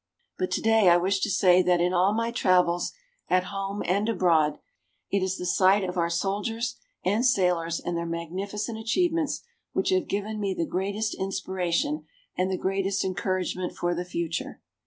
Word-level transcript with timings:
But 0.39 0.49
today 0.49 0.89
I 0.89 0.97
wish 0.97 1.19
to 1.19 1.29
say 1.29 1.61
that 1.61 1.79
in 1.79 1.93
all 1.93 2.11
my 2.11 2.31
travels, 2.31 2.91
at 3.29 3.43
home 3.53 3.83
and 3.85 4.09
abroad, 4.09 4.57
it 5.11 5.21
is 5.21 5.37
the 5.37 5.45
sight 5.45 5.83
of 5.83 5.95
our 5.95 6.09
soldiers 6.09 6.77
and 7.05 7.23
sailors 7.23 7.79
and 7.79 7.95
their 7.95 8.07
magnificent 8.07 8.79
achievements 8.79 9.43
which 9.73 9.89
have 9.91 10.07
given 10.07 10.39
me 10.39 10.55
the 10.55 10.65
greatest 10.65 11.13
inspiration 11.19 12.07
and 12.35 12.49
the 12.49 12.57
greatest 12.57 13.05
encouragement 13.05 13.77
for 13.77 13.93
the 13.93 14.03
future. 14.03 14.59